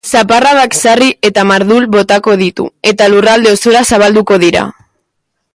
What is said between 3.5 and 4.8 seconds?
osora zabalduko dira.